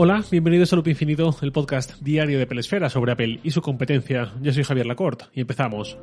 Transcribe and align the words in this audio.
Hola, 0.00 0.24
bienvenidos 0.30 0.72
a 0.72 0.76
Loop 0.76 0.86
Infinito, 0.86 1.34
el 1.42 1.50
podcast 1.50 2.00
diario 2.00 2.38
de 2.38 2.46
Pelesfera 2.46 2.88
sobre 2.88 3.10
Apple 3.10 3.40
y 3.42 3.50
su 3.50 3.60
competencia. 3.60 4.32
Yo 4.40 4.52
soy 4.52 4.62
Javier 4.62 4.86
Lacorte 4.86 5.24
y 5.34 5.40
empezamos. 5.40 5.98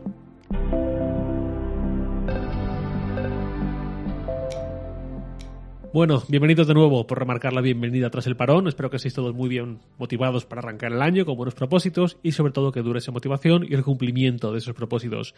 Bueno, 5.94 6.22
bienvenidos 6.28 6.68
de 6.68 6.74
nuevo 6.74 7.08
por 7.08 7.20
remarcar 7.20 7.54
la 7.54 7.62
bienvenida 7.62 8.10
tras 8.10 8.28
el 8.28 8.36
parón. 8.36 8.68
Espero 8.68 8.90
que 8.90 8.98
estéis 8.98 9.14
todos 9.14 9.34
muy 9.34 9.48
bien 9.48 9.80
motivados 9.98 10.46
para 10.46 10.60
arrancar 10.60 10.92
el 10.92 11.02
año 11.02 11.26
con 11.26 11.38
buenos 11.38 11.56
propósitos 11.56 12.18
y 12.22 12.34
sobre 12.34 12.52
todo 12.52 12.74
que 12.74 12.82
dure 12.82 13.00
esa 13.00 13.14
motivación 13.14 13.66
y 13.66 13.76
el 13.76 13.86
cumplimiento 13.86 14.52
de 14.52 14.58
esos 14.58 14.76
propósitos. 14.76 15.36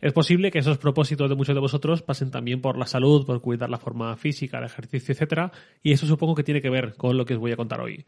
Es 0.00 0.12
posible 0.14 0.50
que 0.50 0.60
esos 0.60 0.78
propósitos 0.78 1.28
de 1.28 1.36
muchos 1.36 1.54
de 1.54 1.60
vosotros 1.60 2.02
pasen 2.02 2.30
también 2.30 2.62
por 2.62 2.78
la 2.78 2.86
salud, 2.86 3.26
por 3.26 3.40
cuidar 3.42 3.68
la 3.68 3.78
forma 3.78 4.16
física, 4.16 4.58
el 4.58 4.64
ejercicio, 4.64 5.12
etcétera, 5.12 5.52
y 5.82 5.92
eso 5.92 6.06
supongo 6.06 6.34
que 6.34 6.42
tiene 6.42 6.62
que 6.62 6.70
ver 6.70 6.94
con 6.96 7.18
lo 7.18 7.26
que 7.26 7.34
os 7.34 7.40
voy 7.40 7.52
a 7.52 7.56
contar 7.56 7.80
hoy. 7.80 8.06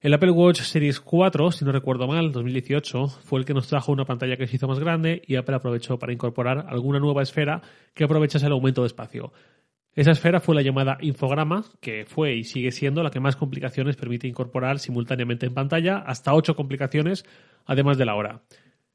El 0.00 0.14
Apple 0.14 0.30
Watch 0.30 0.60
Series 0.60 1.00
4, 1.00 1.52
si 1.52 1.64
no 1.64 1.72
recuerdo 1.72 2.06
mal, 2.06 2.32
2018, 2.32 3.08
fue 3.08 3.40
el 3.40 3.44
que 3.44 3.54
nos 3.54 3.66
trajo 3.66 3.92
una 3.92 4.04
pantalla 4.04 4.36
que 4.36 4.46
se 4.46 4.56
hizo 4.56 4.68
más 4.68 4.78
grande 4.78 5.22
y 5.26 5.36
Apple 5.36 5.56
aprovechó 5.56 5.98
para 5.98 6.12
incorporar 6.12 6.66
alguna 6.68 7.00
nueva 7.00 7.22
esfera 7.22 7.60
que 7.92 8.04
aprovechase 8.04 8.46
el 8.46 8.52
aumento 8.52 8.82
de 8.82 8.88
espacio. 8.88 9.32
Esa 9.94 10.10
esfera 10.10 10.40
fue 10.40 10.54
la 10.54 10.60
llamada 10.60 10.98
infograma, 11.00 11.64
que 11.80 12.04
fue 12.06 12.34
y 12.34 12.44
sigue 12.44 12.70
siendo 12.70 13.02
la 13.02 13.10
que 13.10 13.20
más 13.20 13.36
complicaciones 13.36 13.96
permite 13.96 14.28
incorporar 14.28 14.78
simultáneamente 14.78 15.46
en 15.46 15.54
pantalla, 15.54 15.98
hasta 15.98 16.34
8 16.34 16.54
complicaciones, 16.54 17.24
además 17.64 17.96
de 17.96 18.04
la 18.04 18.14
hora. 18.14 18.42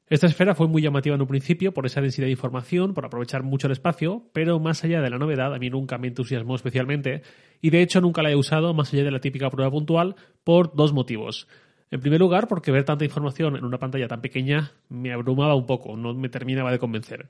Esta 0.08 0.26
esfera 0.26 0.54
fue 0.54 0.68
muy 0.68 0.82
llamativa 0.82 1.14
en 1.14 1.22
un 1.22 1.28
principio 1.28 1.72
por 1.72 1.86
esa 1.86 2.00
densidad 2.00 2.26
de 2.26 2.32
información, 2.32 2.92
por 2.92 3.06
aprovechar 3.06 3.42
mucho 3.42 3.66
el 3.66 3.72
espacio, 3.72 4.24
pero 4.32 4.58
más 4.60 4.84
allá 4.84 5.00
de 5.00 5.08
la 5.08 5.18
novedad, 5.18 5.54
a 5.54 5.58
mí 5.58 5.70
nunca 5.70 5.96
me 5.96 6.08
entusiasmó 6.08 6.54
especialmente, 6.54 7.22
y 7.60 7.70
de 7.70 7.80
hecho 7.80 8.00
nunca 8.00 8.22
la 8.22 8.30
he 8.30 8.36
usado 8.36 8.74
más 8.74 8.92
allá 8.92 9.04
de 9.04 9.10
la 9.10 9.20
típica 9.20 9.48
prueba 9.48 9.70
puntual, 9.70 10.16
por 10.44 10.74
dos 10.74 10.92
motivos. 10.92 11.48
En 11.90 12.00
primer 12.00 12.20
lugar, 12.20 12.48
porque 12.48 12.72
ver 12.72 12.84
tanta 12.84 13.04
información 13.04 13.56
en 13.56 13.64
una 13.64 13.78
pantalla 13.78 14.08
tan 14.08 14.20
pequeña 14.20 14.72
me 14.88 15.12
abrumaba 15.12 15.54
un 15.54 15.66
poco, 15.66 15.96
no 15.96 16.14
me 16.14 16.28
terminaba 16.28 16.72
de 16.72 16.78
convencer. 16.78 17.28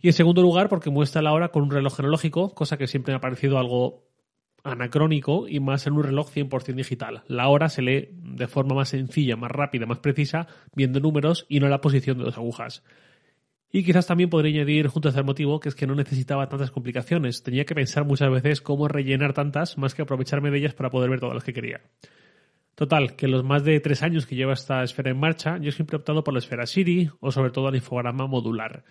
Y 0.00 0.08
en 0.08 0.12
segundo 0.12 0.42
lugar, 0.42 0.68
porque 0.68 0.90
muestra 0.90 1.22
la 1.22 1.32
hora 1.32 1.48
con 1.48 1.62
un 1.62 1.70
reloj 1.70 2.00
analógico, 2.00 2.54
cosa 2.54 2.76
que 2.76 2.86
siempre 2.86 3.12
me 3.12 3.16
ha 3.16 3.20
parecido 3.20 3.58
algo 3.58 4.04
anacrónico 4.64 5.46
y 5.46 5.60
más 5.60 5.86
en 5.86 5.92
un 5.92 6.02
reloj 6.02 6.30
100% 6.34 6.74
digital. 6.74 7.22
La 7.28 7.48
hora 7.48 7.68
se 7.68 7.82
lee 7.82 8.08
de 8.10 8.48
forma 8.48 8.74
más 8.74 8.88
sencilla, 8.88 9.36
más 9.36 9.50
rápida, 9.50 9.86
más 9.86 9.98
precisa, 9.98 10.48
viendo 10.74 10.98
números 10.98 11.46
y 11.48 11.60
no 11.60 11.68
la 11.68 11.80
posición 11.80 12.18
de 12.18 12.24
dos 12.24 12.38
agujas. 12.38 12.82
Y 13.70 13.84
quizás 13.84 14.06
también 14.06 14.30
podría 14.30 14.60
añadir, 14.60 14.86
junto 14.86 15.08
a 15.08 15.10
ese 15.10 15.22
motivo, 15.22 15.60
que 15.60 15.68
es 15.68 15.74
que 15.74 15.86
no 15.86 15.94
necesitaba 15.94 16.48
tantas 16.48 16.70
complicaciones. 16.70 17.42
Tenía 17.42 17.64
que 17.64 17.74
pensar 17.74 18.04
muchas 18.04 18.30
veces 18.30 18.60
cómo 18.60 18.88
rellenar 18.88 19.32
tantas, 19.32 19.76
más 19.78 19.94
que 19.94 20.02
aprovecharme 20.02 20.50
de 20.50 20.58
ellas 20.58 20.74
para 20.74 20.90
poder 20.90 21.10
ver 21.10 21.20
todas 21.20 21.34
las 21.34 21.44
que 21.44 21.52
quería. 21.52 21.80
Total, 22.74 23.16
que 23.16 23.26
en 23.26 23.32
los 23.32 23.44
más 23.44 23.64
de 23.64 23.78
tres 23.80 24.02
años 24.02 24.26
que 24.26 24.36
lleva 24.36 24.52
esta 24.52 24.82
esfera 24.82 25.10
en 25.10 25.18
marcha, 25.18 25.58
yo 25.58 25.72
siempre 25.72 25.96
he 25.96 25.98
optado 25.98 26.24
por 26.24 26.34
la 26.34 26.38
esfera 26.38 26.66
Siri 26.66 27.10
o 27.20 27.30
sobre 27.30 27.50
todo 27.50 27.68
al 27.68 27.76
infograma 27.76 28.26
modular. 28.26 28.84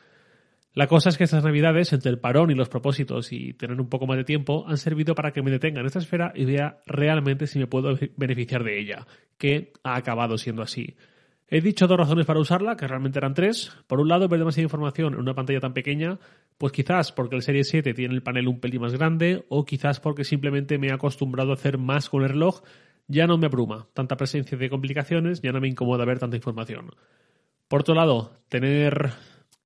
La 0.74 0.88
cosa 0.88 1.10
es 1.10 1.18
que 1.18 1.26
estas 1.26 1.44
navidades, 1.44 1.94
entre 1.94 2.10
el 2.10 2.20
parón 2.20 2.50
y 2.50 2.56
los 2.56 2.68
propósitos 2.68 3.32
y 3.32 3.54
tener 3.54 3.80
un 3.80 3.90
poco 3.90 4.08
más 4.08 4.18
de 4.18 4.24
tiempo, 4.24 4.66
han 4.68 4.78
servido 4.78 5.14
para 5.14 5.32
que 5.32 5.44
me 5.44 5.52
detenga 5.52 5.82
en 5.82 5.86
esta 5.86 6.00
esfera 6.00 6.32
y 6.36 6.46
vea 6.46 6.80
realmente 6.88 7.46
si 7.46 7.60
me 7.60 7.68
puedo 7.68 7.96
beneficiar 8.18 8.64
de 8.64 8.80
ella, 8.80 9.06
que 9.38 9.74
ha 9.84 9.96
acabado 9.96 10.38
siendo 10.40 10.64
así. 10.64 10.96
He 11.48 11.62
dicho 11.62 11.86
dos 11.86 11.98
razones 11.98 12.26
para 12.26 12.40
usarla, 12.40 12.76
que 12.76 12.88
realmente 12.88 13.20
eran 13.20 13.36
tres. 13.36 13.72
Por 13.86 14.00
un 14.00 14.08
lado, 14.08 14.28
ver 14.28 14.40
demasiada 14.40 14.64
información 14.64 15.14
en 15.14 15.20
una 15.20 15.36
pantalla 15.36 15.60
tan 15.60 15.74
pequeña, 15.74 16.18
pues 16.58 16.74
quizás 16.74 17.12
porque 17.12 17.36
el 17.36 17.44
Serie 17.44 17.64
7 17.64 17.94
tiene 17.94 18.16
el 18.16 18.24
panel 18.24 18.48
un 18.48 18.60
pelín 18.60 18.82
más 18.82 18.94
grande, 18.94 19.46
o 19.50 19.66
quizás 19.66 20.00
porque 20.00 20.24
simplemente 20.24 20.80
me 20.80 20.88
he 20.88 20.92
acostumbrado 20.92 21.52
a 21.52 21.54
hacer 21.54 21.78
más 21.78 22.10
con 22.10 22.24
el 22.24 22.30
reloj, 22.30 22.64
ya 23.08 23.28
no 23.28 23.38
me 23.38 23.46
abruma 23.46 23.88
tanta 23.94 24.18
presencia 24.18 24.58
de 24.58 24.70
complicaciones, 24.72 25.42
ya 25.42 25.52
no 25.52 25.62
me 25.62 25.68
incomoda 25.68 26.06
ver 26.06 26.18
tanta 26.18 26.38
información. 26.38 26.90
Por 27.68 27.82
otro 27.82 27.94
lado, 27.94 28.32
tener 28.50 29.12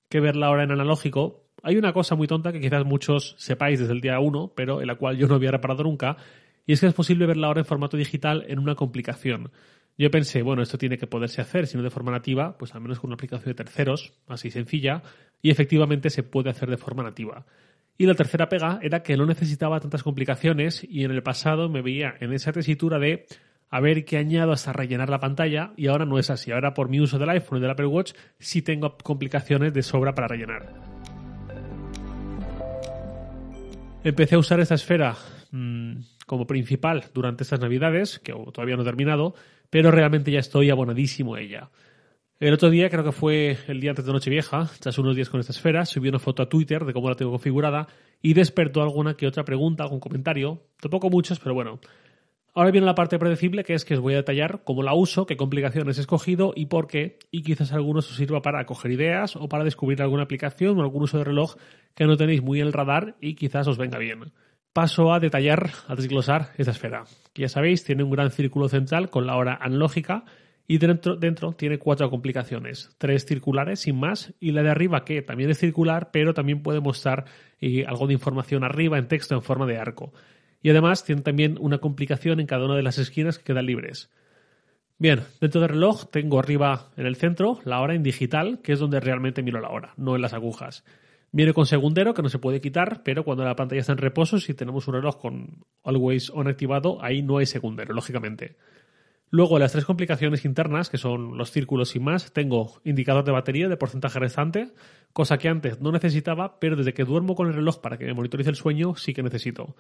que 0.10 0.20
verla 0.20 0.48
ahora 0.48 0.64
en 0.64 0.72
analógico, 0.72 1.44
hay 1.64 1.78
una 1.78 1.94
cosa 1.94 2.16
muy 2.16 2.28
tonta 2.28 2.52
que 2.52 2.62
quizás 2.62 2.86
muchos 2.86 3.36
sepáis 3.38 3.80
desde 3.80 3.94
el 3.94 4.02
día 4.02 4.20
1, 4.20 4.54
pero 4.56 4.82
en 4.82 4.88
la 4.88 4.96
cual 4.96 5.18
yo 5.18 5.28
no 5.28 5.36
había 5.36 5.52
reparado 5.52 5.84
nunca, 5.84 6.18
y 6.66 6.74
es 6.74 6.80
que 6.80 6.88
es 6.88 6.94
posible 6.94 7.26
verla 7.26 7.48
ahora 7.48 7.62
en 7.62 7.66
formato 7.66 7.98
digital 7.98 8.46
en 8.48 8.60
una 8.60 8.76
complicación. 8.76 9.52
Yo 9.98 10.12
pensé, 10.12 10.44
bueno, 10.44 10.62
esto 10.62 10.78
tiene 10.78 10.98
que 10.98 11.08
poderse 11.08 11.42
hacer, 11.42 11.66
si 11.66 11.76
no 11.76 11.84
de 11.84 11.90
forma 11.90 12.12
nativa, 12.12 12.58
pues 12.58 12.76
al 12.76 12.82
menos 12.82 13.00
con 13.00 13.10
una 13.10 13.16
aplicación 13.16 13.48
de 13.48 13.56
terceros, 13.56 14.14
así 14.28 14.52
sencilla, 14.52 15.02
y 15.42 15.50
efectivamente 15.50 16.10
se 16.10 16.24
puede 16.24 16.52
hacer 16.52 16.70
de 16.70 16.78
forma 16.78 17.04
nativa. 17.04 17.46
Y 17.98 18.06
la 18.06 18.14
tercera 18.14 18.48
pega 18.48 18.80
era 18.84 19.02
que 19.02 19.18
no 19.18 19.26
necesitaba 19.26 19.80
tantas 19.80 20.04
complicaciones 20.04 20.86
y 20.88 21.04
en 21.04 21.12
el 21.12 21.24
pasado 21.24 21.68
me 21.68 21.82
veía 21.82 22.16
en 22.20 22.32
esa 22.32 22.52
tesitura 22.52 23.00
de 23.00 23.26
a 23.70 23.80
ver 23.80 24.06
qué 24.06 24.18
añado 24.18 24.52
hasta 24.52 24.74
rellenar 24.74 25.10
la 25.10 25.20
pantalla 25.20 25.74
y 25.76 25.88
ahora 25.88 26.06
no 26.06 26.20
es 26.20 26.30
así. 26.30 26.52
Ahora 26.52 26.74
por 26.74 26.90
mi 26.90 27.00
uso 27.00 27.20
del 27.20 27.30
iPhone 27.30 27.58
y 27.58 27.62
del 27.62 27.72
Apple 27.72 27.88
Watch 27.88 28.14
sí 28.40 28.62
tengo 28.62 28.98
complicaciones 28.98 29.74
de 29.74 29.84
sobra 29.84 30.14
para 30.14 30.28
rellenar. 30.28 30.74
Empecé 34.04 34.36
a 34.36 34.40
usar 34.40 34.60
esta 34.60 34.76
esfera 34.76 35.16
mmm, 35.52 35.96
como 36.26 36.48
principal 36.48 37.06
durante 37.14 37.44
estas 37.44 37.60
navidades, 37.60 38.20
que 38.20 38.32
todavía 38.54 38.76
no 38.76 38.84
he 38.84 38.86
terminado, 38.86 39.36
pero 39.70 39.92
realmente 39.92 40.32
ya 40.32 40.40
estoy 40.40 40.70
abonadísimo 40.70 41.36
a 41.36 41.42
ella. 41.42 41.70
El 42.40 42.54
otro 42.54 42.70
día, 42.70 42.90
creo 42.90 43.04
que 43.04 43.12
fue 43.12 43.58
el 43.68 43.82
día 43.82 43.90
antes 43.90 44.06
de 44.06 44.14
Nochevieja, 44.14 44.70
tras 44.80 44.98
unos 45.00 45.16
días 45.16 45.30
con 45.30 45.40
esta 45.40 45.52
esfera, 45.52 45.86
subí 45.86 46.08
una 46.08 46.20
foto 46.20 46.44
a 46.44 46.50
Twitter 46.50 46.86
de 46.86 46.94
cómo 46.94 47.10
la 47.10 47.16
tengo 47.16 47.32
configurada 47.32 47.88
y 48.22 48.36
despertó 48.36 48.84
alguna 48.84 49.16
que 49.16 49.26
otra 49.26 49.44
pregunta, 49.44 49.84
algún 49.84 50.00
comentario. 50.00 50.62
Tampoco 50.80 51.10
muchos, 51.10 51.40
pero 51.40 51.56
bueno. 51.56 51.80
Ahora 52.58 52.72
viene 52.72 52.88
la 52.88 52.96
parte 52.96 53.20
predecible, 53.20 53.64
que 53.64 53.76
es 53.76 53.86
que 53.86 53.94
os 53.94 54.00
voy 54.00 54.16
a 54.16 54.18
detallar 54.18 54.64
cómo 54.64 54.82
la 54.82 54.96
uso, 54.96 55.28
qué 55.28 55.38
complicaciones 55.38 56.00
he 56.00 56.02
escogido 56.02 56.54
y 56.56 56.66
por 56.66 56.88
qué, 56.88 57.20
y 57.30 57.44
quizás 57.44 57.72
algunos 57.72 58.10
os 58.10 58.18
sirva 58.18 58.42
para 58.42 58.66
coger 58.66 58.90
ideas 58.94 59.36
o 59.36 59.48
para 59.48 59.64
descubrir 59.64 60.02
alguna 60.02 60.24
aplicación 60.24 60.80
o 60.80 60.82
algún 60.82 61.04
uso 61.04 61.20
de 61.20 61.24
reloj 61.24 61.54
que 61.94 62.06
no 62.06 62.18
tenéis 62.18 62.42
muy 62.42 62.60
en 62.60 62.66
el 62.66 62.74
radar 62.74 63.16
y 63.22 63.36
quizás 63.36 63.68
os 63.68 63.78
venga 63.78 64.00
bien. 64.00 64.34
Paso 64.74 65.14
a 65.14 65.20
detallar, 65.20 65.70
a 65.88 65.94
desglosar 65.94 66.50
esta 66.58 66.72
esfera. 66.72 67.04
Ya 67.36 67.48
sabéis, 67.48 67.84
tiene 67.84 68.02
un 68.02 68.10
gran 68.10 68.32
círculo 68.32 68.68
central 68.70 69.12
con 69.12 69.28
la 69.28 69.36
hora 69.36 69.60
analógica 69.62 70.26
y 70.66 70.80
dentro, 70.80 71.16
dentro 71.16 71.52
tiene 71.52 71.78
cuatro 71.78 72.10
complicaciones, 72.10 72.90
tres 72.98 73.24
circulares 73.28 73.82
sin 73.82 74.00
más 74.00 74.34
y 74.40 74.52
la 74.52 74.64
de 74.64 74.72
arriba 74.72 75.06
que 75.06 75.22
también 75.22 75.52
es 75.52 75.60
circular 75.60 76.10
pero 76.12 76.34
también 76.34 76.64
puede 76.64 76.80
mostrar 76.80 77.26
eh, 77.62 77.86
algo 77.86 78.08
de 78.08 78.14
información 78.14 78.64
arriba 78.64 78.98
en 78.98 79.08
texto 79.08 79.36
en 79.36 79.44
forma 79.44 79.68
de 79.68 79.78
arco 79.78 80.12
y 80.62 80.70
además 80.70 81.04
tiene 81.04 81.22
también 81.22 81.58
una 81.60 81.80
complicación 81.80 82.40
en 82.40 82.48
cada 82.48 82.66
una 82.66 82.76
de 82.76 82.84
las 82.84 82.98
esquinas 82.98 83.38
que 83.38 83.44
quedan 83.44 83.66
libres. 83.66 84.10
Bien, 85.00 85.22
dentro 85.40 85.62
del 85.62 85.70
reloj 85.70 86.10
tengo 86.10 86.40
arriba 86.40 86.90
en 86.98 87.06
el 87.06 87.16
centro 87.16 87.60
la 87.64 87.82
hora 87.82 87.94
en 87.94 88.02
digital, 88.02 88.62
que 88.64 88.74
es 88.74 88.80
donde 88.80 89.00
realmente 89.00 89.44
miro 89.44 89.60
la 89.60 89.70
hora, 89.70 89.94
no 89.96 90.16
en 90.16 90.22
las 90.22 90.34
agujas. 90.34 90.84
Viene 91.32 91.54
con 91.54 91.66
segundero, 91.66 92.14
que 92.14 92.24
no 92.24 92.30
se 92.30 92.40
puede 92.40 92.62
quitar, 92.62 93.04
pero 93.04 93.24
cuando 93.24 93.44
la 93.44 93.56
pantalla 93.56 93.82
está 93.82 93.92
en 93.92 94.00
reposo, 94.00 94.40
si 94.40 94.54
tenemos 94.54 94.88
un 94.88 94.96
reloj 94.96 95.20
con 95.20 95.66
Always 95.84 96.32
On 96.32 96.48
activado, 96.48 97.04
ahí 97.04 97.22
no 97.22 97.38
hay 97.38 97.46
segundero, 97.46 97.94
lógicamente. 97.94 98.56
Luego, 99.30 99.60
las 99.60 99.74
tres 99.74 99.84
complicaciones 99.84 100.46
internas, 100.46 100.90
que 100.90 100.98
son 100.98 101.38
los 101.38 101.52
círculos 101.52 101.96
y 101.98 102.00
más, 102.00 102.32
tengo 102.32 102.80
indicador 102.86 103.26
de 103.26 103.34
batería 103.34 103.68
de 103.68 103.76
porcentaje 103.76 104.20
restante, 104.20 104.72
cosa 105.12 105.38
que 105.38 105.50
antes 105.50 105.82
no 105.82 105.92
necesitaba, 105.92 106.60
pero 106.60 106.78
desde 106.78 106.94
que 106.94 107.04
duermo 107.04 107.36
con 107.36 107.48
el 107.48 107.54
reloj 107.54 107.82
para 107.82 107.98
que 107.98 108.06
me 108.06 108.14
monitorice 108.14 108.50
el 108.50 108.56
sueño, 108.56 108.96
sí 108.96 109.14
que 109.14 109.24
necesito. 109.24 109.76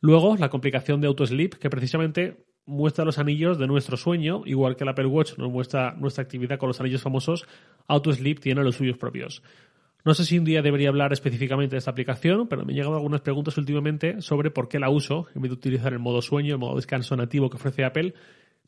Luego, 0.00 0.36
la 0.36 0.48
complicación 0.48 1.00
de 1.00 1.08
AutoSleep, 1.08 1.54
que 1.54 1.70
precisamente 1.70 2.44
muestra 2.66 3.04
los 3.04 3.18
anillos 3.18 3.58
de 3.58 3.66
nuestro 3.66 3.96
sueño, 3.96 4.42
igual 4.46 4.76
que 4.76 4.84
el 4.84 4.90
Apple 4.90 5.06
Watch 5.06 5.36
nos 5.36 5.50
muestra 5.50 5.94
nuestra 5.98 6.22
actividad 6.22 6.58
con 6.58 6.68
los 6.68 6.80
anillos 6.80 7.02
famosos, 7.02 7.46
AutoSleep 7.88 8.40
tiene 8.40 8.62
los 8.62 8.76
suyos 8.76 8.96
propios. 8.96 9.42
No 10.02 10.14
sé 10.14 10.24
si 10.24 10.38
un 10.38 10.44
día 10.44 10.62
debería 10.62 10.88
hablar 10.88 11.12
específicamente 11.12 11.74
de 11.74 11.78
esta 11.78 11.90
aplicación, 11.90 12.48
pero 12.48 12.64
me 12.64 12.72
han 12.72 12.76
llegado 12.76 12.94
algunas 12.94 13.20
preguntas 13.20 13.58
últimamente 13.58 14.22
sobre 14.22 14.50
por 14.50 14.68
qué 14.68 14.78
la 14.78 14.88
uso, 14.88 15.26
en 15.34 15.42
vez 15.42 15.50
de 15.50 15.56
utilizar 15.56 15.92
el 15.92 15.98
modo 15.98 16.22
sueño, 16.22 16.54
el 16.54 16.60
modo 16.60 16.76
descanso 16.76 17.16
nativo 17.16 17.50
que 17.50 17.56
ofrece 17.56 17.84
Apple. 17.84 18.14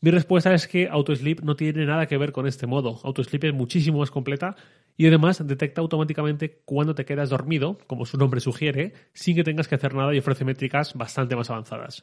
Mi 0.02 0.10
respuesta 0.10 0.52
es 0.52 0.66
que 0.66 0.88
AutoSleep 0.88 1.42
no 1.42 1.54
tiene 1.54 1.86
nada 1.86 2.06
que 2.06 2.18
ver 2.18 2.32
con 2.32 2.48
este 2.48 2.66
modo. 2.66 2.98
AutoSleep 3.04 3.44
es 3.44 3.54
muchísimo 3.54 4.00
más 4.00 4.10
completa 4.10 4.56
y 4.96 5.06
además 5.06 5.46
detecta 5.46 5.80
automáticamente 5.80 6.60
cuando 6.64 6.92
te 6.96 7.04
quedas 7.04 7.30
dormido, 7.30 7.78
como 7.86 8.04
su 8.04 8.18
nombre 8.18 8.40
sugiere, 8.40 8.94
sin 9.12 9.36
que 9.36 9.44
tengas 9.44 9.68
que 9.68 9.76
hacer 9.76 9.94
nada 9.94 10.12
y 10.12 10.18
ofrece 10.18 10.44
métricas 10.44 10.94
bastante 10.94 11.36
más 11.36 11.50
avanzadas. 11.50 12.02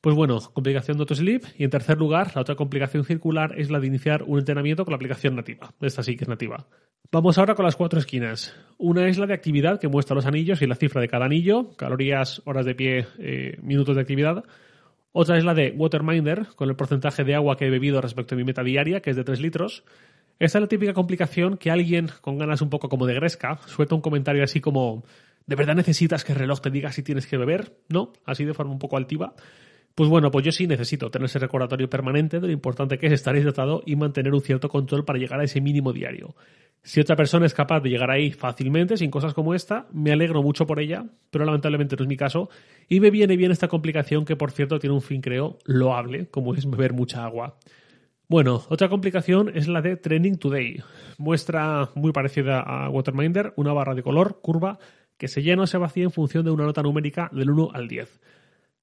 Pues 0.00 0.16
bueno, 0.16 0.40
complicación 0.52 0.96
de 0.96 1.02
AutoSleep. 1.02 1.44
Y 1.56 1.62
en 1.62 1.70
tercer 1.70 1.98
lugar, 1.98 2.32
la 2.34 2.40
otra 2.40 2.56
complicación 2.56 3.04
circular 3.04 3.54
es 3.60 3.70
la 3.70 3.78
de 3.78 3.86
iniciar 3.86 4.24
un 4.24 4.40
entrenamiento 4.40 4.84
con 4.84 4.90
la 4.90 4.96
aplicación 4.96 5.36
nativa. 5.36 5.72
Esta 5.80 6.02
sí 6.02 6.16
que 6.16 6.24
es 6.24 6.28
nativa. 6.28 6.66
Vamos 7.12 7.38
ahora 7.38 7.54
con 7.54 7.64
las 7.64 7.76
cuatro 7.76 8.00
esquinas. 8.00 8.56
Una 8.76 9.06
es 9.06 9.18
la 9.18 9.26
de 9.26 9.34
actividad, 9.34 9.78
que 9.78 9.86
muestra 9.86 10.16
los 10.16 10.26
anillos 10.26 10.60
y 10.62 10.66
la 10.66 10.74
cifra 10.74 11.00
de 11.00 11.08
cada 11.08 11.26
anillo, 11.26 11.76
calorías, 11.76 12.42
horas 12.44 12.66
de 12.66 12.74
pie, 12.74 13.06
eh, 13.20 13.56
minutos 13.62 13.94
de 13.94 14.02
actividad. 14.02 14.44
Otra 15.16 15.38
es 15.38 15.44
la 15.44 15.54
de 15.54 15.72
Waterminder, 15.76 16.48
con 16.56 16.68
el 16.68 16.74
porcentaje 16.74 17.22
de 17.22 17.36
agua 17.36 17.56
que 17.56 17.66
he 17.66 17.70
bebido 17.70 18.00
respecto 18.00 18.34
a 18.34 18.38
mi 18.38 18.42
meta 18.42 18.64
diaria, 18.64 19.00
que 19.00 19.10
es 19.10 19.16
de 19.16 19.22
3 19.22 19.40
litros. 19.40 19.84
Esta 20.40 20.58
es 20.58 20.62
la 20.62 20.66
típica 20.66 20.92
complicación 20.92 21.56
que 21.56 21.70
alguien 21.70 22.10
con 22.20 22.36
ganas 22.36 22.60
un 22.62 22.68
poco 22.68 22.88
como 22.88 23.06
de 23.06 23.14
gresca 23.14 23.60
suelta 23.66 23.94
un 23.94 24.00
comentario 24.00 24.42
así 24.42 24.60
como 24.60 25.04
¿De 25.46 25.54
verdad 25.54 25.76
necesitas 25.76 26.24
que 26.24 26.32
el 26.32 26.38
reloj 26.38 26.60
te 26.60 26.70
diga 26.70 26.90
si 26.90 27.04
tienes 27.04 27.28
que 27.28 27.36
beber? 27.36 27.76
No, 27.88 28.12
así 28.24 28.44
de 28.44 28.54
forma 28.54 28.72
un 28.72 28.80
poco 28.80 28.96
altiva. 28.96 29.34
Pues 29.94 30.10
bueno, 30.10 30.32
pues 30.32 30.44
yo 30.44 30.50
sí 30.50 30.66
necesito 30.66 31.08
tener 31.08 31.26
ese 31.26 31.38
recordatorio 31.38 31.88
permanente 31.88 32.40
de 32.40 32.48
lo 32.48 32.52
importante 32.52 32.98
que 32.98 33.06
es 33.06 33.12
estar 33.12 33.36
hidratado 33.36 33.82
y 33.86 33.94
mantener 33.94 34.34
un 34.34 34.40
cierto 34.40 34.68
control 34.68 35.04
para 35.04 35.20
llegar 35.20 35.38
a 35.38 35.44
ese 35.44 35.60
mínimo 35.60 35.92
diario. 35.92 36.34
Si 36.82 37.00
otra 37.00 37.14
persona 37.14 37.46
es 37.46 37.54
capaz 37.54 37.80
de 37.80 37.90
llegar 37.90 38.10
ahí 38.10 38.32
fácilmente, 38.32 38.96
sin 38.96 39.10
cosas 39.10 39.34
como 39.34 39.54
esta, 39.54 39.86
me 39.92 40.10
alegro 40.10 40.42
mucho 40.42 40.66
por 40.66 40.80
ella, 40.80 41.06
pero 41.30 41.44
lamentablemente 41.44 41.94
no 41.96 42.02
es 42.02 42.08
mi 42.08 42.16
caso, 42.16 42.50
y 42.88 42.98
me 42.98 43.10
viene 43.10 43.36
bien 43.36 43.52
esta 43.52 43.68
complicación 43.68 44.24
que, 44.24 44.34
por 44.34 44.50
cierto, 44.50 44.80
tiene 44.80 44.94
un 44.94 45.00
fin, 45.00 45.20
creo, 45.20 45.58
loable, 45.64 46.26
como 46.26 46.54
es 46.54 46.68
beber 46.68 46.92
mucha 46.92 47.24
agua. 47.24 47.56
Bueno, 48.28 48.64
otra 48.68 48.88
complicación 48.88 49.52
es 49.54 49.68
la 49.68 49.80
de 49.80 49.96
Training 49.96 50.36
Today. 50.36 50.82
Muestra 51.18 51.90
muy 51.94 52.10
parecida 52.10 52.60
a 52.60 52.90
Waterminder, 52.90 53.52
una 53.56 53.72
barra 53.72 53.94
de 53.94 54.02
color, 54.02 54.40
curva, 54.42 54.78
que 55.16 55.28
se 55.28 55.42
llena 55.42 55.62
o 55.62 55.66
se 55.66 55.78
vacía 55.78 56.04
en 56.04 56.10
función 56.10 56.44
de 56.44 56.50
una 56.50 56.64
nota 56.64 56.82
numérica 56.82 57.30
del 57.32 57.50
1 57.50 57.70
al 57.72 57.86
10. 57.86 58.20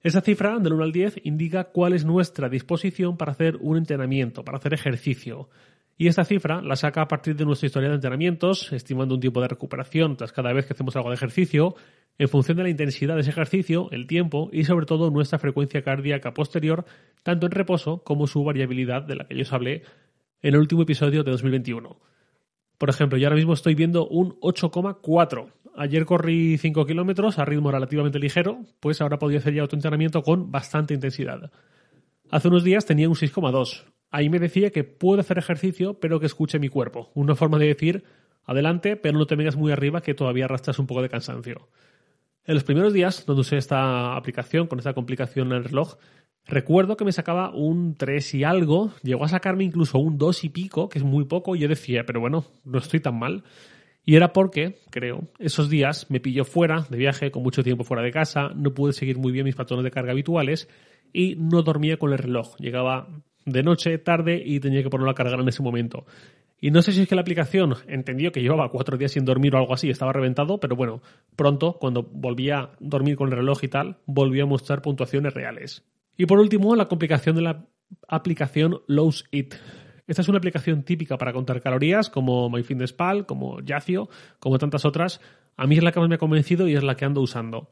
Esa 0.03 0.21
cifra, 0.21 0.57
del 0.57 0.73
1 0.73 0.83
al 0.83 0.91
10, 0.91 1.21
indica 1.25 1.65
cuál 1.65 1.93
es 1.93 2.05
nuestra 2.05 2.49
disposición 2.49 3.17
para 3.17 3.33
hacer 3.33 3.57
un 3.61 3.77
entrenamiento, 3.77 4.43
para 4.43 4.57
hacer 4.57 4.73
ejercicio. 4.73 5.47
Y 5.95 6.07
esta 6.07 6.25
cifra 6.25 6.63
la 6.63 6.75
saca 6.75 7.03
a 7.03 7.07
partir 7.07 7.35
de 7.35 7.45
nuestra 7.45 7.67
historia 7.67 7.89
de 7.89 7.95
entrenamientos, 7.95 8.73
estimando 8.73 9.13
un 9.13 9.21
tiempo 9.21 9.41
de 9.41 9.49
recuperación 9.49 10.17
tras 10.17 10.31
cada 10.31 10.53
vez 10.53 10.65
que 10.65 10.73
hacemos 10.73 10.95
algo 10.95 11.09
de 11.09 11.15
ejercicio, 11.15 11.75
en 12.17 12.29
función 12.29 12.57
de 12.57 12.63
la 12.63 12.69
intensidad 12.69 13.13
de 13.13 13.21
ese 13.21 13.29
ejercicio, 13.29 13.89
el 13.91 14.07
tiempo 14.07 14.49
y 14.51 14.63
sobre 14.63 14.87
todo 14.87 15.11
nuestra 15.11 15.37
frecuencia 15.37 15.83
cardíaca 15.83 16.33
posterior, 16.33 16.83
tanto 17.21 17.45
en 17.45 17.51
reposo 17.51 18.03
como 18.03 18.25
su 18.25 18.43
variabilidad 18.43 19.03
de 19.03 19.15
la 19.15 19.27
que 19.27 19.35
yo 19.35 19.43
os 19.43 19.53
hablé 19.53 19.83
en 20.41 20.55
el 20.55 20.59
último 20.59 20.81
episodio 20.81 21.23
de 21.23 21.29
2021. 21.29 21.99
Por 22.79 22.89
ejemplo, 22.89 23.19
yo 23.19 23.27
ahora 23.27 23.35
mismo 23.35 23.53
estoy 23.53 23.75
viendo 23.75 24.07
un 24.07 24.39
8,4 24.39 25.51
ayer 25.75 26.05
corrí 26.05 26.57
5 26.57 26.85
kilómetros 26.85 27.39
a 27.39 27.45
ritmo 27.45 27.71
relativamente 27.71 28.19
ligero, 28.19 28.59
pues 28.79 29.01
ahora 29.01 29.19
podría 29.19 29.39
hacer 29.39 29.53
ya 29.53 29.61
autoentrenamiento 29.61 30.21
con 30.21 30.51
bastante 30.51 30.93
intensidad. 30.93 31.51
Hace 32.29 32.47
unos 32.47 32.63
días 32.63 32.85
tenía 32.85 33.09
un 33.09 33.15
6,2. 33.15 33.85
Ahí 34.09 34.29
me 34.29 34.39
decía 34.39 34.71
que 34.71 34.83
puedo 34.83 35.21
hacer 35.21 35.37
ejercicio, 35.37 35.99
pero 35.99 36.19
que 36.19 36.25
escuche 36.25 36.59
mi 36.59 36.69
cuerpo. 36.69 37.11
Una 37.13 37.35
forma 37.35 37.57
de 37.57 37.67
decir, 37.67 38.03
adelante, 38.45 38.95
pero 38.95 39.17
no 39.17 39.25
te 39.25 39.35
vengas 39.35 39.55
muy 39.55 39.71
arriba, 39.71 40.01
que 40.01 40.13
todavía 40.13 40.45
arrastras 40.45 40.79
un 40.79 40.87
poco 40.87 41.01
de 41.01 41.09
cansancio. 41.09 41.69
En 42.45 42.55
los 42.55 42.63
primeros 42.63 42.93
días, 42.93 43.25
donde 43.25 43.41
usé 43.41 43.57
esta 43.57 44.15
aplicación, 44.15 44.67
con 44.67 44.79
esta 44.79 44.93
complicación 44.93 45.47
en 45.47 45.57
el 45.57 45.63
reloj, 45.65 45.95
recuerdo 46.45 46.97
que 46.97 47.05
me 47.05 47.11
sacaba 47.11 47.51
un 47.53 47.95
3 47.95 48.33
y 48.35 48.43
algo, 48.43 48.91
llegó 49.03 49.25
a 49.25 49.29
sacarme 49.29 49.63
incluso 49.63 49.99
un 49.99 50.17
2 50.17 50.43
y 50.43 50.49
pico, 50.49 50.89
que 50.89 50.99
es 50.99 51.05
muy 51.05 51.25
poco, 51.25 51.55
y 51.55 51.59
yo 51.59 51.67
decía, 51.67 52.03
pero 52.05 52.19
bueno, 52.19 52.45
no 52.65 52.79
estoy 52.79 52.99
tan 52.99 53.19
mal. 53.19 53.43
Y 54.03 54.15
era 54.15 54.33
porque, 54.33 54.79
creo, 54.89 55.27
esos 55.37 55.69
días 55.69 56.09
me 56.09 56.19
pilló 56.19 56.43
fuera 56.43 56.85
de 56.89 56.97
viaje, 56.97 57.31
con 57.31 57.43
mucho 57.43 57.63
tiempo 57.63 57.83
fuera 57.83 58.03
de 58.03 58.11
casa, 58.11 58.49
no 58.55 58.73
pude 58.73 58.93
seguir 58.93 59.17
muy 59.17 59.31
bien 59.31 59.45
mis 59.45 59.55
patrones 59.55 59.83
de 59.83 59.91
carga 59.91 60.11
habituales 60.11 60.67
y 61.13 61.35
no 61.35 61.61
dormía 61.61 61.97
con 61.97 62.11
el 62.11 62.17
reloj. 62.17 62.55
Llegaba 62.57 63.07
de 63.45 63.63
noche, 63.63 63.97
tarde 63.97 64.41
y 64.43 64.59
tenía 64.59 64.83
que 64.83 64.89
ponerlo 64.89 65.11
a 65.11 65.15
cargar 65.15 65.39
en 65.39 65.47
ese 65.47 65.61
momento. 65.63 66.05
Y 66.59 66.69
no 66.69 66.83
sé 66.83 66.91
si 66.93 67.01
es 67.01 67.07
que 67.07 67.15
la 67.15 67.21
aplicación 67.21 67.75
entendió 67.87 68.31
que 68.31 68.41
llevaba 68.41 68.69
cuatro 68.69 68.95
días 68.95 69.11
sin 69.11 69.25
dormir 69.25 69.55
o 69.55 69.57
algo 69.57 69.73
así, 69.73 69.89
estaba 69.89 70.13
reventado, 70.13 70.59
pero 70.59 70.75
bueno, 70.75 71.01
pronto, 71.35 71.77
cuando 71.79 72.03
volvía 72.03 72.59
a 72.59 72.71
dormir 72.79 73.15
con 73.15 73.29
el 73.29 73.35
reloj 73.35 73.63
y 73.63 73.67
tal, 73.67 73.97
volvió 74.05 74.43
a 74.43 74.47
mostrar 74.47 74.83
puntuaciones 74.83 75.33
reales. 75.33 75.83
Y 76.17 76.27
por 76.27 76.39
último, 76.39 76.75
la 76.75 76.85
complicación 76.85 77.35
de 77.35 77.41
la 77.41 77.65
aplicación 78.07 78.81
Lose 78.87 79.25
It. 79.31 79.55
Esta 80.11 80.23
es 80.23 80.27
una 80.27 80.39
aplicación 80.39 80.83
típica 80.83 81.17
para 81.17 81.31
contar 81.31 81.61
calorías, 81.61 82.09
como 82.09 82.49
MyFitnessPal, 82.49 83.25
como 83.25 83.61
Yacio, 83.61 84.09
como 84.41 84.57
tantas 84.57 84.83
otras. 84.83 85.21
A 85.55 85.67
mí 85.67 85.77
es 85.77 85.83
la 85.83 85.93
que 85.93 86.01
más 86.01 86.09
me 86.09 86.15
ha 86.15 86.17
convencido 86.17 86.67
y 86.67 86.75
es 86.75 86.83
la 86.83 86.95
que 86.95 87.05
ando 87.05 87.21
usando. 87.21 87.69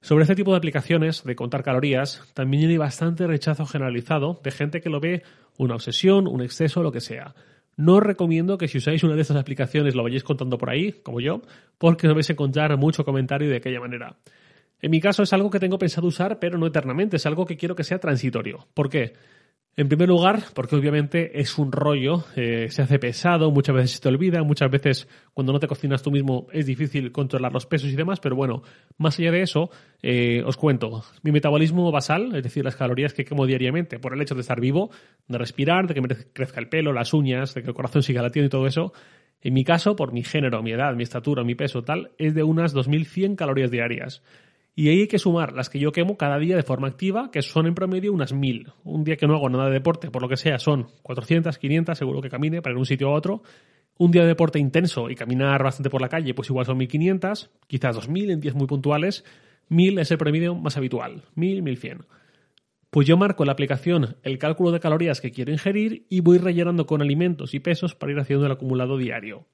Sobre 0.00 0.22
este 0.22 0.34
tipo 0.34 0.50
de 0.50 0.56
aplicaciones 0.56 1.22
de 1.22 1.36
contar 1.36 1.62
calorías, 1.62 2.24
también 2.34 2.70
hay 2.70 2.76
bastante 2.76 3.28
rechazo 3.28 3.66
generalizado 3.66 4.40
de 4.42 4.50
gente 4.50 4.80
que 4.80 4.90
lo 4.90 4.98
ve 4.98 5.22
una 5.58 5.76
obsesión, 5.76 6.26
un 6.26 6.42
exceso, 6.42 6.82
lo 6.82 6.90
que 6.90 7.00
sea. 7.00 7.36
No 7.76 7.94
os 7.94 8.02
recomiendo 8.02 8.58
que 8.58 8.66
si 8.66 8.78
usáis 8.78 9.04
una 9.04 9.14
de 9.14 9.22
estas 9.22 9.36
aplicaciones 9.36 9.94
lo 9.94 10.02
vayáis 10.02 10.24
contando 10.24 10.58
por 10.58 10.70
ahí, 10.70 10.90
como 11.04 11.20
yo, 11.20 11.42
porque 11.78 12.08
no 12.08 12.16
vais 12.16 12.28
a 12.28 12.32
encontrar 12.32 12.76
mucho 12.76 13.04
comentario 13.04 13.48
de 13.48 13.58
aquella 13.58 13.78
manera. 13.78 14.16
En 14.80 14.90
mi 14.90 15.00
caso 15.00 15.22
es 15.22 15.32
algo 15.32 15.50
que 15.50 15.60
tengo 15.60 15.78
pensado 15.78 16.08
usar, 16.08 16.40
pero 16.40 16.58
no 16.58 16.66
eternamente, 16.66 17.14
es 17.14 17.26
algo 17.26 17.46
que 17.46 17.56
quiero 17.56 17.76
que 17.76 17.84
sea 17.84 18.00
transitorio. 18.00 18.66
¿Por 18.74 18.88
qué? 18.88 19.12
En 19.78 19.88
primer 19.88 20.08
lugar, 20.08 20.42
porque 20.54 20.74
obviamente 20.74 21.38
es 21.38 21.58
un 21.58 21.70
rollo, 21.70 22.24
eh, 22.34 22.68
se 22.70 22.80
hace 22.80 22.98
pesado, 22.98 23.50
muchas 23.50 23.74
veces 23.74 23.90
se 23.90 24.00
te 24.00 24.08
olvida, 24.08 24.42
muchas 24.42 24.70
veces 24.70 25.06
cuando 25.34 25.52
no 25.52 25.60
te 25.60 25.68
cocinas 25.68 26.02
tú 26.02 26.10
mismo 26.10 26.46
es 26.50 26.64
difícil 26.64 27.12
controlar 27.12 27.52
los 27.52 27.66
pesos 27.66 27.90
y 27.90 27.94
demás, 27.94 28.18
pero 28.18 28.36
bueno, 28.36 28.62
más 28.96 29.18
allá 29.18 29.32
de 29.32 29.42
eso, 29.42 29.68
eh, 30.02 30.42
os 30.46 30.56
cuento, 30.56 31.04
mi 31.22 31.30
metabolismo 31.30 31.92
basal, 31.92 32.34
es 32.34 32.42
decir, 32.42 32.64
las 32.64 32.74
calorías 32.74 33.12
que 33.12 33.26
quemo 33.26 33.44
diariamente 33.44 33.98
por 33.98 34.14
el 34.14 34.22
hecho 34.22 34.34
de 34.34 34.40
estar 34.40 34.62
vivo, 34.62 34.90
de 35.28 35.36
respirar, 35.36 35.86
de 35.86 35.92
que 35.92 36.00
me 36.00 36.08
crezca 36.08 36.58
el 36.58 36.70
pelo, 36.70 36.94
las 36.94 37.12
uñas, 37.12 37.52
de 37.52 37.60
que 37.60 37.68
el 37.68 37.74
corazón 37.74 38.02
siga 38.02 38.22
latiendo 38.22 38.46
y 38.46 38.50
todo 38.50 38.66
eso, 38.66 38.94
en 39.42 39.52
mi 39.52 39.62
caso, 39.62 39.94
por 39.94 40.10
mi 40.10 40.22
género, 40.22 40.62
mi 40.62 40.72
edad, 40.72 40.94
mi 40.94 41.02
estatura, 41.02 41.44
mi 41.44 41.54
peso, 41.54 41.84
tal, 41.84 42.12
es 42.16 42.34
de 42.34 42.42
unas 42.42 42.74
2.100 42.74 43.36
calorías 43.36 43.70
diarias. 43.70 44.22
Y 44.78 44.90
ahí 44.90 45.00
hay 45.00 45.08
que 45.08 45.18
sumar 45.18 45.54
las 45.54 45.70
que 45.70 45.78
yo 45.78 45.90
quemo 45.90 46.18
cada 46.18 46.38
día 46.38 46.54
de 46.54 46.62
forma 46.62 46.86
activa, 46.86 47.30
que 47.30 47.40
son 47.40 47.66
en 47.66 47.74
promedio 47.74 48.12
unas 48.12 48.34
1000. 48.34 48.72
Un 48.84 49.04
día 49.04 49.16
que 49.16 49.26
no 49.26 49.34
hago 49.34 49.48
nada 49.48 49.68
de 49.68 49.72
deporte, 49.72 50.10
por 50.10 50.20
lo 50.20 50.28
que 50.28 50.36
sea, 50.36 50.58
son 50.58 50.88
400, 51.02 51.56
500, 51.56 51.96
seguro 51.96 52.20
que 52.20 52.28
camine 52.28 52.60
para 52.60 52.74
ir 52.74 52.78
un 52.78 52.84
sitio 52.84 53.08
a 53.08 53.14
otro. 53.14 53.42
Un 53.96 54.10
día 54.10 54.20
de 54.20 54.28
deporte 54.28 54.58
intenso 54.58 55.08
y 55.08 55.14
caminar 55.14 55.62
bastante 55.62 55.88
por 55.88 56.02
la 56.02 56.10
calle, 56.10 56.34
pues 56.34 56.50
igual 56.50 56.66
son 56.66 56.76
1500, 56.76 57.50
quizás 57.66 57.96
2000 57.96 58.32
en 58.32 58.40
días 58.40 58.54
muy 58.54 58.66
puntuales. 58.66 59.24
1000 59.70 59.98
es 59.98 60.10
el 60.10 60.18
promedio 60.18 60.54
más 60.54 60.76
habitual, 60.76 61.22
1000, 61.36 61.62
1100. 61.62 62.04
Pues 62.90 63.06
yo 63.06 63.16
marco 63.16 63.44
en 63.44 63.46
la 63.46 63.54
aplicación 63.54 64.16
el 64.24 64.36
cálculo 64.36 64.72
de 64.72 64.80
calorías 64.80 65.22
que 65.22 65.30
quiero 65.30 65.52
ingerir 65.52 66.04
y 66.10 66.20
voy 66.20 66.36
rellenando 66.36 66.84
con 66.84 67.00
alimentos 67.00 67.54
y 67.54 67.60
pesos 67.60 67.94
para 67.94 68.12
ir 68.12 68.18
haciendo 68.18 68.44
el 68.44 68.52
acumulado 68.52 68.98
diario. 68.98 69.46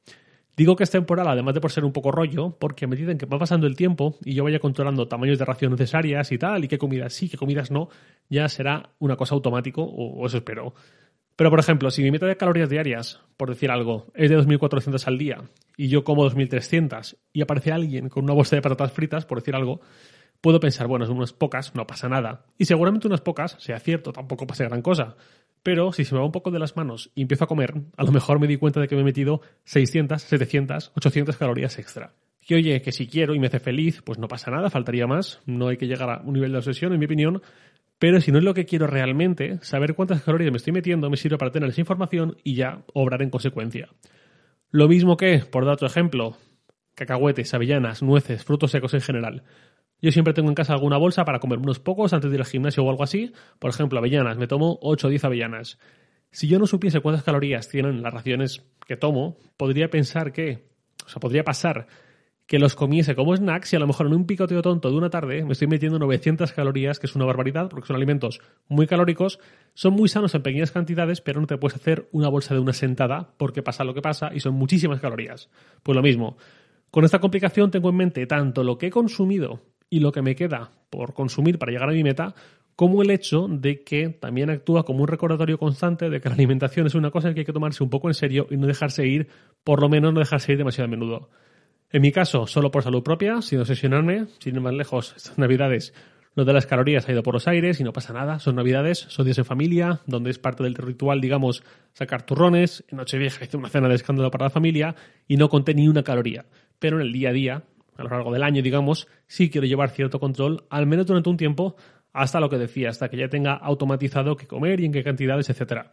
Digo 0.57 0.77
que 0.77 0.85
es 0.85 0.91
temporal, 0.91 1.27
además 1.29 1.55
de 1.55 1.61
por 1.61 1.73
ser 1.73 1.85
un 1.85 1.93
poco 1.93 2.13
rollo, 2.13 2.57
porque 2.59 2.85
a 2.85 2.89
medida 2.89 3.11
en 3.11 3.17
que 3.17 3.25
va 3.25 3.39
pasando 3.39 3.67
el 3.67 3.75
tiempo 3.75 4.19
y 4.23 4.35
yo 4.35 4.45
vaya 4.45 4.59
controlando 4.59 5.09
tamaños 5.09 5.39
de 5.39 5.47
ración 5.47 5.73
necesarias 5.73 6.31
y 6.31 6.39
tal, 6.39 6.65
y 6.65 6.69
qué 6.69 6.77
comidas 6.77 7.15
sí, 7.15 7.29
qué 7.29 7.39
comidas 7.39 7.71
no, 7.71 7.89
ya 8.29 8.49
será 8.49 8.91
una 8.99 9.17
cosa 9.17 9.35
automático, 9.35 9.83
o, 9.83 10.27
eso 10.27 10.37
espero. 10.37 10.75
Pero, 11.37 11.49
por 11.49 11.59
ejemplo, 11.59 11.91
si 11.91 12.03
mi 12.03 12.11
meta 12.11 12.27
de 12.27 12.37
calorías 12.37 12.69
diarias, 12.69 13.21
por 13.39 13.49
decir 13.49 13.71
algo, 13.71 14.13
es 14.15 14.29
de 14.29 14.39
2.400 14.39 15.07
al 15.07 15.17
día 15.17 15.39
y 15.79 15.89
yo 15.89 16.05
como 16.05 16.29
2.300 16.29 17.17
y 17.33 17.41
aparece 17.41 17.73
alguien 17.73 18.11
con 18.11 18.25
una 18.25 18.35
bolsa 18.35 18.55
de 18.55 18.63
patatas 18.63 18.93
fritas, 18.93 19.25
por 19.25 19.39
decir 19.39 19.55
algo, 19.55 19.81
puedo 20.43 20.61
pensar, 20.61 20.87
bueno, 20.87 21.07
son 21.07 21.17
unas 21.17 21.33
pocas, 21.33 21.75
no 21.75 21.87
pasa 21.87 22.11
nada. 22.11 22.45
Y 22.59 22.67
seguramente 22.67 23.07
unas 23.07 23.23
pocas, 23.23 23.57
sea 23.59 23.79
cierto, 23.79 24.13
tampoco 24.13 24.47
pase 24.47 24.65
gran 24.65 24.83
cosa. 24.83 25.17
Pero 25.63 25.93
si 25.93 26.05
se 26.05 26.15
me 26.15 26.21
va 26.21 26.27
un 26.27 26.33
poco 26.33 26.51
de 26.51 26.59
las 26.59 26.77
manos 26.77 27.11
y 27.15 27.23
empiezo 27.23 27.45
a 27.45 27.47
comer, 27.47 27.75
a 27.97 28.05
lo 28.05 28.13
mejor 28.13 28.41
me 28.41 28.49
di 28.49 28.57
cuenta 28.57 28.81
de 28.81 28.89
que 28.89 28.97
me 28.97 29.03
he 29.03 29.05
metido 29.05 29.41
600, 29.65 30.21
700, 30.21 30.93
800 30.97 31.37
calorías 31.37 31.79
extra. 31.79 32.15
Y 32.41 32.55
oye, 32.55 32.83
que 32.83 32.91
si 32.91 33.07
quiero 33.07 33.35
y 33.35 33.39
me 33.39 33.47
hace 33.47 33.61
feliz, 33.61 34.03
pues 34.03 34.19
no 34.19 34.27
pasa 34.27 34.51
nada, 34.51 34.71
faltaría 34.71 35.07
más. 35.07 35.41
No 35.47 35.69
hay 35.69 35.77
que 35.77 35.87
llegar 35.87 36.11
a 36.11 36.23
un 36.23 36.33
nivel 36.35 36.51
de 36.51 36.59
obsesión, 36.59 36.93
en 36.93 36.99
mi 36.99 37.07
opinión. 37.07 37.41
Pero 37.99 38.21
si 38.21 38.33
no 38.33 38.39
es 38.39 38.45
lo 38.45 38.55
que 38.55 38.65
quiero 38.65 38.89
realmente, 38.89 39.59
saber 39.63 39.95
cuántas 39.95 40.23
calorías 40.23 40.51
me 40.51 40.57
estoy 40.57 40.73
metiendo 40.73 41.09
me 41.09 41.17
sirve 41.17 41.39
para 41.39 41.53
tener 41.53 41.69
esa 41.69 41.81
información 41.81 42.37
y 42.43 42.57
ya 42.57 42.83
obrar 42.95 43.23
en 43.23 43.31
consecuencia. 43.31 43.89
Lo 44.71 44.89
mismo 44.89 45.17
que, 45.17 45.39
por 45.39 45.65
dar 45.65 45.75
otro 45.75 45.87
ejemplo, 45.87 46.37
cacahuetes, 46.97 47.55
avellanas, 47.55 48.03
nueces, 48.03 48.43
frutos 48.43 48.73
secos 48.73 48.95
en 48.95 49.03
general. 49.03 49.45
Yo 50.03 50.11
siempre 50.11 50.35
tengo 50.35 50.49
en 50.49 50.57
casa 50.57 50.73
alguna 50.73 50.97
bolsa 50.97 51.25
para 51.25 51.39
comer 51.39 51.61
unos 51.61 51.79
pocos 51.79 52.13
antes 52.13 52.29
de 52.29 52.37
ir 52.37 52.41
al 52.41 52.47
gimnasio 52.47 52.83
o 52.85 52.91
algo 52.91 53.05
así. 53.05 53.33
Por 53.61 53.71
ejemplo, 53.71 54.01
avellanas. 54.01 54.37
Me 54.37 54.49
tomo 54.49 54.81
8 54.83 55.07
o 55.07 55.11
10 55.11 55.25
avellanas. 55.25 55.79
Si 56.33 56.49
yo 56.49 56.59
no 56.59 56.67
supiese 56.67 57.01
cuántas 57.01 57.23
calorías 57.23 57.69
tienen 57.69 58.03
las 58.03 58.13
raciones 58.13 58.65
que 58.85 58.97
tomo, 58.97 59.37
podría 59.57 59.91
pensar 59.91 60.33
que, 60.33 60.67
o 61.07 61.09
sea, 61.09 61.21
podría 61.21 61.45
pasar 61.45 61.87
que 62.47 62.59
los 62.59 62.75
comiese 62.75 63.15
como 63.15 63.37
snacks 63.37 63.73
y 63.73 63.77
a 63.77 63.79
lo 63.79 63.87
mejor 63.87 64.07
en 64.07 64.15
un 64.15 64.27
picoteo 64.27 64.61
tonto 64.61 64.91
de 64.91 64.97
una 64.97 65.09
tarde 65.09 65.45
me 65.45 65.53
estoy 65.53 65.69
metiendo 65.69 65.99
900 66.01 66.53
calorías, 66.53 66.99
que 66.99 67.07
es 67.07 67.15
una 67.15 67.25
barbaridad 67.25 67.69
porque 67.69 67.87
son 67.87 67.97
alimentos 67.97 68.41
muy 68.69 68.89
calóricos, 68.89 69.39
son 69.75 69.95
muy 69.95 70.09
sanos 70.09 70.35
en 70.35 70.43
pequeñas 70.43 70.73
cantidades, 70.73 71.21
pero 71.21 71.41
no 71.41 71.47
te 71.47 71.57
puedes 71.57 71.77
hacer 71.77 72.09
una 72.11 72.29
bolsa 72.29 72.55
de 72.55 72.61
una 72.61 72.73
sentada 72.73 73.35
porque 73.37 73.63
pasa 73.63 73.85
lo 73.85 73.95
que 73.95 74.03
pasa 74.03 74.33
y 74.35 74.41
son 74.41 74.55
muchísimas 74.55 75.01
calorías. 75.01 75.49
Pues 75.83 75.95
lo 75.95 76.03
mismo. 76.03 76.37
Con 76.91 77.05
esta 77.05 77.21
complicación 77.21 77.71
tengo 77.71 77.89
en 77.91 77.97
mente 77.97 78.27
tanto 78.27 78.65
lo 78.65 78.77
que 78.77 78.89
he 78.89 78.91
consumido 78.91 79.63
y 79.93 80.01
lo 80.01 80.11
que 80.11 80.23
me 80.23 80.35
queda 80.35 80.71
por 80.89 81.13
consumir 81.13 81.59
para 81.59 81.71
llegar 81.71 81.91
a 81.91 81.93
mi 81.93 82.03
meta, 82.03 82.35
como 82.77 83.03
el 83.03 83.11
hecho 83.11 83.47
de 83.47 83.85
que 83.85 84.09
también 84.09 84.49
actúa 84.49 84.87
como 84.87 85.03
un 85.03 85.09
recordatorio 85.09 85.59
constante 85.59 86.09
de 86.09 86.19
que 86.19 86.31
la 86.31 86.35
alimentación 86.35 86.87
es 86.87 86.95
una 86.95 87.11
cosa 87.11 87.35
que 87.35 87.41
hay 87.41 87.45
que 87.45 87.53
tomarse 87.53 87.85
un 87.85 87.91
poco 87.91 88.09
en 88.09 88.15
serio 88.15 88.47
y 88.51 88.57
no 88.57 88.67
dejarse 88.67 89.07
ir, 89.07 89.29
por 89.63 89.83
lo 89.83 89.91
menos 89.91 90.15
no 90.15 90.21
dejarse 90.21 90.53
ir 90.53 90.59
demasiado 90.59 90.87
a 90.87 90.91
menudo. 90.91 91.29
En 91.91 92.01
mi 92.01 92.11
caso, 92.11 92.47
solo 92.47 92.71
por 92.71 92.83
salud 92.83 93.03
propia, 93.03 93.43
sin 93.43 93.61
obsesionarme, 93.61 94.29
sin 94.39 94.55
ir 94.55 94.63
más 94.63 94.73
lejos, 94.73 95.13
estas 95.15 95.37
navidades, 95.37 95.93
lo 96.35 96.47
de 96.47 96.55
las 96.55 96.65
calorías 96.65 97.07
ha 97.07 97.13
ido 97.13 97.23
por 97.23 97.35
los 97.35 97.47
aires 97.47 97.79
y 97.79 97.85
no 97.85 97.93
pasa 97.93 98.15
nada, 98.15 98.39
son 98.39 98.57
navidades, 98.57 99.01
son 99.11 99.27
días 99.27 99.37
en 99.37 99.45
familia, 99.45 100.01
donde 100.07 100.31
es 100.31 100.39
parte 100.39 100.63
del 100.63 100.75
ritual, 100.75 101.21
digamos, 101.21 101.63
sacar 101.93 102.25
turrones, 102.25 102.83
en 102.89 102.97
Nochevieja 102.97 103.45
hice 103.45 103.59
una 103.59 103.69
cena 103.69 103.91
de 103.91 103.97
escándalo 103.97 104.31
para 104.31 104.47
la 104.47 104.51
familia 104.51 104.97
y 105.29 105.37
no 105.37 105.51
conté 105.51 105.75
ni 105.75 105.87
una 105.87 106.03
caloría. 106.03 106.47
Pero 106.79 106.97
en 106.97 107.03
el 107.03 107.13
día 107.13 107.29
a 107.29 107.33
día, 107.33 107.65
a 107.97 108.03
lo 108.03 108.09
largo 108.09 108.33
del 108.33 108.43
año, 108.43 108.63
digamos, 108.63 109.09
sí 109.27 109.51
quiero 109.51 109.67
llevar 109.67 109.91
cierto 109.91 110.19
control, 110.19 110.65
al 110.71 110.87
menos 110.87 111.07
durante 111.07 111.31
un 111.31 111.37
tiempo, 111.37 111.77
hasta 112.13 112.41
lo 112.41 112.49
que 112.49 112.59
decía, 112.59 112.91
hasta 112.91 113.09
que 113.09 113.17
ya 113.17 113.29
tenga 113.29 113.55
automatizado 113.55 114.37
qué 114.37 114.47
comer 114.47 114.81
y 114.81 114.87
en 114.87 114.93
qué 114.93 115.03
cantidades, 115.03 115.49
etc. 115.51 115.89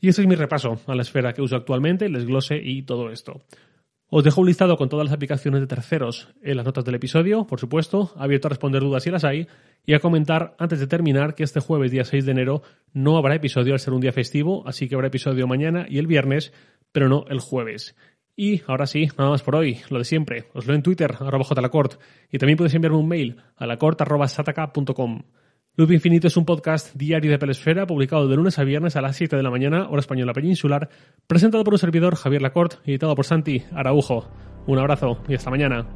Y 0.00 0.08
ese 0.08 0.22
es 0.22 0.28
mi 0.28 0.34
repaso 0.34 0.80
a 0.86 0.94
la 0.94 1.02
esfera 1.02 1.32
que 1.32 1.42
uso 1.42 1.56
actualmente, 1.56 2.06
el 2.06 2.12
desglose 2.12 2.60
y 2.62 2.82
todo 2.82 3.10
esto. 3.10 3.42
Os 4.10 4.24
dejo 4.24 4.40
un 4.40 4.46
listado 4.46 4.78
con 4.78 4.88
todas 4.88 5.04
las 5.04 5.14
aplicaciones 5.14 5.60
de 5.60 5.66
terceros 5.66 6.28
en 6.42 6.56
las 6.56 6.64
notas 6.64 6.84
del 6.84 6.94
episodio, 6.94 7.46
por 7.46 7.60
supuesto, 7.60 8.14
abierto 8.16 8.48
a 8.48 8.50
responder 8.50 8.80
dudas 8.80 9.02
si 9.02 9.10
las 9.10 9.24
hay, 9.24 9.46
y 9.84 9.92
a 9.92 10.00
comentar 10.00 10.56
antes 10.58 10.80
de 10.80 10.86
terminar 10.86 11.34
que 11.34 11.42
este 11.42 11.60
jueves 11.60 11.90
día 11.90 12.04
6 12.04 12.24
de 12.24 12.32
enero 12.32 12.62
no 12.94 13.18
habrá 13.18 13.34
episodio 13.34 13.74
al 13.74 13.80
ser 13.80 13.92
un 13.92 14.00
día 14.00 14.12
festivo, 14.12 14.66
así 14.66 14.88
que 14.88 14.94
habrá 14.94 15.08
episodio 15.08 15.46
mañana 15.46 15.84
y 15.86 15.98
el 15.98 16.06
viernes, 16.06 16.54
pero 16.90 17.10
no 17.10 17.26
el 17.28 17.40
jueves. 17.40 17.96
Y 18.40 18.62
ahora 18.68 18.86
sí, 18.86 19.08
nada 19.18 19.30
más 19.30 19.42
por 19.42 19.56
hoy, 19.56 19.80
lo 19.90 19.98
de 19.98 20.04
siempre. 20.04 20.44
Os 20.54 20.64
leo 20.64 20.76
en 20.76 20.82
Twitter, 20.84 21.12
arroba 21.18 21.44
jlacort, 21.44 22.00
y 22.30 22.38
también 22.38 22.56
podéis 22.56 22.72
enviarme 22.76 22.96
un 22.96 23.08
mail 23.08 23.36
a 23.56 23.66
lacort.sataka.com. 23.66 25.22
Loop 25.74 25.90
Infinito 25.90 26.28
es 26.28 26.36
un 26.36 26.44
podcast 26.44 26.94
diario 26.94 27.32
de 27.32 27.38
Pelesfera, 27.40 27.84
publicado 27.84 28.28
de 28.28 28.36
lunes 28.36 28.56
a 28.60 28.62
viernes 28.62 28.94
a 28.94 29.00
las 29.00 29.16
7 29.16 29.34
de 29.34 29.42
la 29.42 29.50
mañana, 29.50 29.88
hora 29.88 29.98
española 29.98 30.32
peninsular, 30.32 30.88
presentado 31.26 31.64
por 31.64 31.74
un 31.74 31.78
servidor, 31.80 32.14
Javier 32.14 32.42
Lacorte, 32.42 32.76
editado 32.84 33.16
por 33.16 33.24
Santi 33.24 33.64
Araujo. 33.72 34.30
Un 34.68 34.78
abrazo 34.78 35.20
y 35.26 35.34
hasta 35.34 35.50
mañana. 35.50 35.88